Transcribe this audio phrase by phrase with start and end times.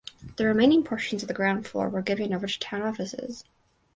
[0.37, 3.43] The remaining portions of the ground floor were given over to town offices.